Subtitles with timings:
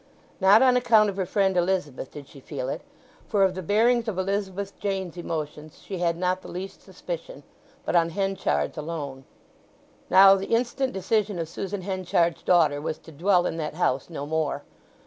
[0.39, 2.81] Not on account of her friend Elizabeth did she feel it:
[3.27, 7.43] for of the bearings of Elizabeth Jane's emotions she had not the least suspicion;
[7.85, 9.25] but on Henchard's alone.
[10.09, 14.25] Now the instant decision of Susan Henchard's daughter was to dwell in that house no
[14.25, 14.63] more.